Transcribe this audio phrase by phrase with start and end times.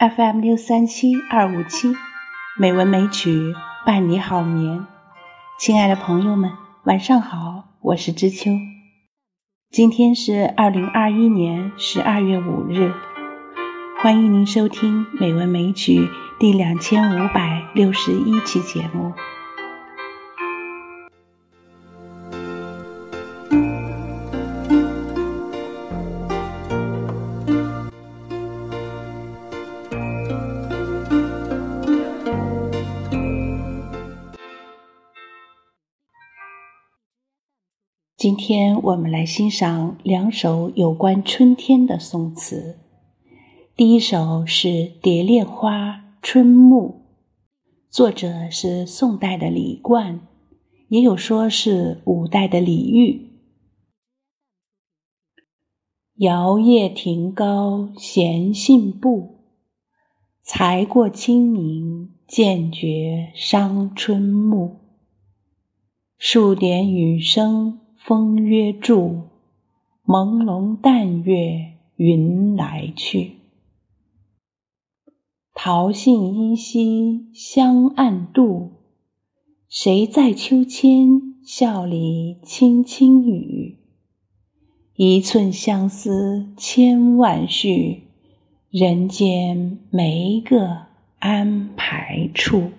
[0.00, 1.94] FM 六三七二五七，
[2.56, 3.54] 美文美曲
[3.84, 4.86] 伴你好眠。
[5.58, 6.50] 亲爱的朋友们，
[6.84, 8.50] 晚上好，我是知秋。
[9.70, 12.94] 今天是二零二一年十二月五日，
[14.02, 16.06] 欢迎您收听《美文美曲》
[16.38, 19.12] 第两千五百六十一期节目。
[38.30, 42.78] 今天我们来欣赏两首有关春天的宋词。
[43.74, 44.68] 第一首是
[45.00, 47.02] 《蝶恋花·春暮》，
[47.90, 50.20] 作者是宋代的李冠，
[50.86, 53.32] 也有说是五代的李煜。
[56.14, 59.40] 摇曳亭高闲信步，
[60.44, 64.76] 才过清明渐觉伤春暮。
[66.16, 67.79] 数点雨声。
[68.02, 69.24] 风约住，
[70.06, 73.32] 朦胧淡月云来去。
[75.54, 78.70] 桃杏依稀香暗度，
[79.68, 83.76] 谁在秋千笑里轻轻语？
[84.94, 88.04] 一寸相思千万绪，
[88.70, 90.86] 人间没个
[91.18, 92.70] 安排处。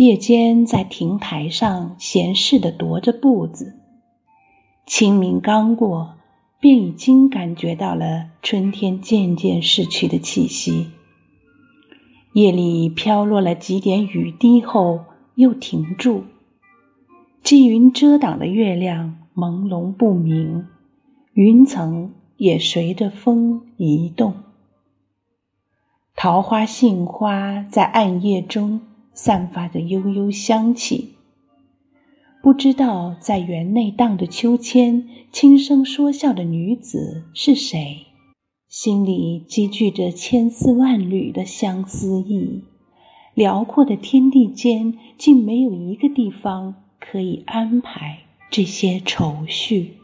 [0.00, 3.74] 夜间在亭台上闲适地踱着步子，
[4.86, 6.14] 清明刚过，
[6.58, 10.86] 便已经感觉到了春天渐渐逝去的气息。
[12.32, 15.00] 夜里飘落了几点雨滴后
[15.34, 16.24] 又停住，
[17.42, 20.64] 积云遮挡的月亮朦胧不明，
[21.34, 24.32] 云层也随着风移动。
[26.16, 28.80] 桃花、杏花在暗夜中。
[29.22, 31.10] 散发着悠悠香气。
[32.42, 38.06] 不知道在园内荡着秋千、轻声说笑的女子是谁，
[38.66, 42.64] 心里积聚着千丝万缕的相思意。
[43.34, 48.20] 辽阔的天地间，竟没有一个地方可以安排
[48.50, 49.99] 这些愁绪。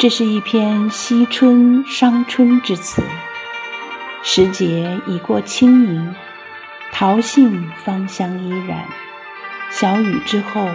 [0.00, 3.02] 这是一篇惜春伤春之词。
[4.22, 6.14] 时节已过清明，
[6.92, 8.84] 桃杏芳香依然。
[9.72, 10.68] 小雨之后，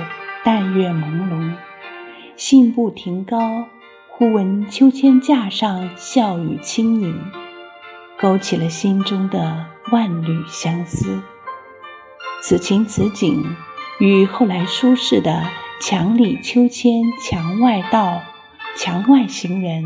[0.43, 1.53] 淡月朦胧，
[2.35, 3.65] 信步亭高，
[4.09, 7.17] 忽闻秋千架上笑语轻盈，
[8.19, 11.21] 勾起了心中的万缕相思。
[12.41, 13.55] 此情此景，
[13.99, 15.43] 与后来苏轼的
[15.79, 18.21] “墙里秋千墙外道”。
[18.75, 19.83] 墙外行人，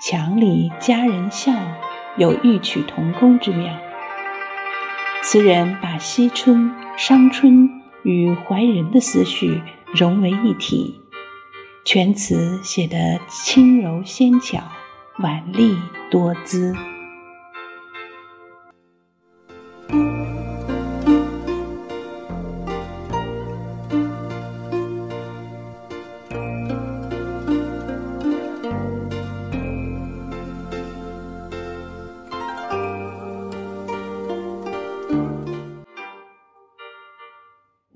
[0.00, 1.52] 墙里佳人笑，
[2.16, 3.76] 有异曲同工之妙。
[5.24, 7.68] 词人把惜春、伤春
[8.04, 9.60] 与怀人的思绪
[9.92, 11.00] 融为一体，
[11.84, 14.62] 全词写得轻柔纤巧，
[15.18, 15.76] 婉丽
[16.08, 16.76] 多姿。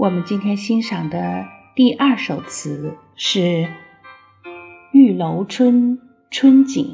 [0.03, 1.47] 我们今天欣赏的
[1.77, 3.39] 第二首词是
[4.93, 5.97] 《玉楼春·
[6.29, 6.85] 春景》，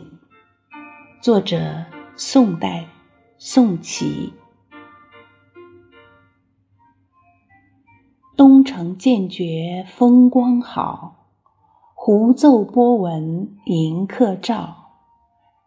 [1.22, 2.84] 作者宋代
[3.38, 4.34] 宋祁。
[8.36, 11.30] 东城渐觉风光好，
[11.94, 14.90] 胡奏波纹迎客照。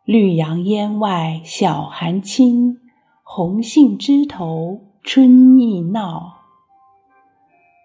[0.05, 2.77] 绿杨烟外晓寒清，
[3.23, 6.40] 红杏枝头春意闹。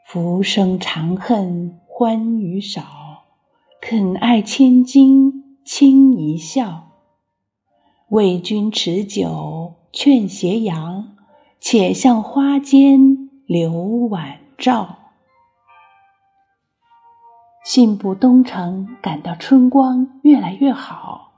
[0.09, 3.25] 浮生长恨欢娱少，
[3.81, 6.93] 肯爱千金轻一笑。
[8.11, 11.17] 为君持酒劝斜阳，
[11.59, 13.73] 且向花间留
[14.09, 14.99] 晚照。
[17.65, 21.33] 信步东城，感到春光越来越好。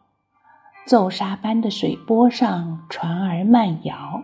[0.87, 4.23] 奏沙般的水波上，船儿慢摇。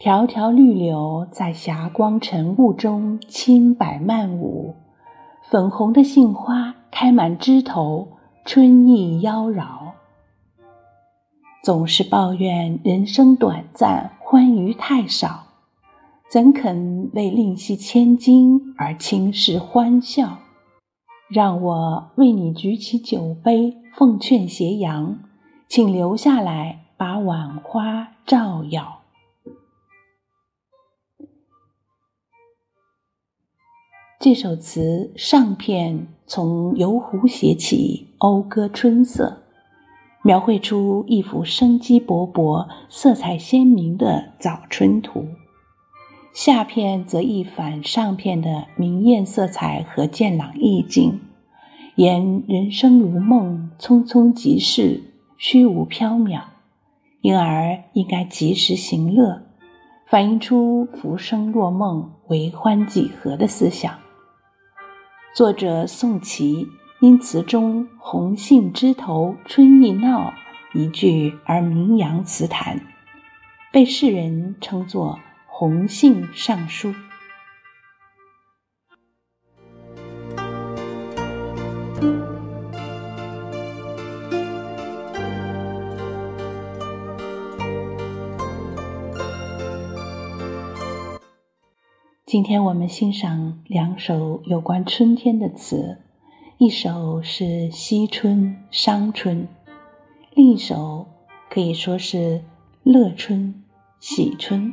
[0.00, 4.74] 条条绿柳在霞光晨雾中轻摆漫舞，
[5.42, 8.08] 粉红的杏花开满枝头，
[8.46, 9.92] 春意妖娆。
[11.62, 15.42] 总是抱怨人生短暂，欢愉太少，
[16.30, 20.38] 怎肯为另惜千金而轻视欢笑？
[21.28, 25.18] 让我为你举起酒杯，奉劝斜阳，
[25.68, 28.99] 请留下来把晚花照耀。
[34.22, 39.44] 这首词上片从游湖写起，讴歌春色。
[40.22, 45.24] 描绘出一幅生机勃勃、色彩鲜明的早春图，
[46.34, 51.18] 下片则一反上片的明艳色彩和健朗意境，
[51.94, 55.02] 言人生如梦，匆匆即逝，
[55.38, 56.42] 虚无缥缈，
[57.22, 59.40] 因而应该及时行乐，
[60.04, 63.94] 反映出浮生若梦、为欢几何的思想。
[65.32, 66.68] 作者宋琦。
[67.00, 70.34] 因词中“红杏枝头春意闹”
[70.74, 72.82] 一句而名扬词坛，
[73.72, 75.18] 被世人称作
[75.48, 76.94] “红杏尚书”。
[92.30, 95.98] 今天我们欣赏两首有关春天的词。
[96.58, 99.48] 一首是《惜春》伤春，
[100.36, 101.08] 另一首
[101.50, 102.44] 可以说是
[102.84, 103.64] 乐春
[103.98, 104.72] 喜春。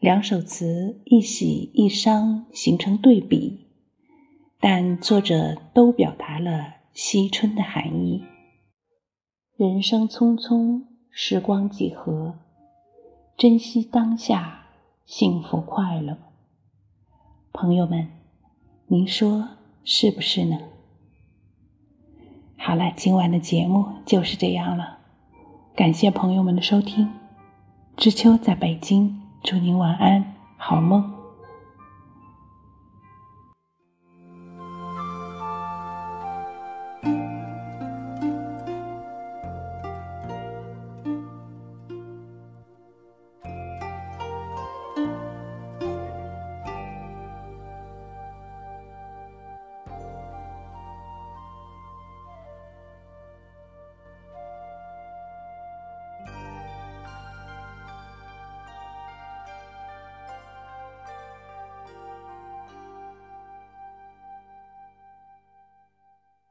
[0.00, 3.68] 两首词一喜一伤，形成对比，
[4.58, 8.24] 但作者都表达了惜春的含义。
[9.56, 12.34] 人生匆匆，时光几何，
[13.36, 14.64] 珍惜当下，
[15.06, 16.18] 幸福快乐。
[17.52, 18.08] 朋友们，
[18.86, 19.48] 您说？
[19.84, 20.58] 是不是呢？
[22.56, 24.98] 好了，今晚的节目就是这样了。
[25.76, 27.10] 感谢朋友们的收听，
[27.96, 31.21] 知秋在北京，祝您晚安，好梦。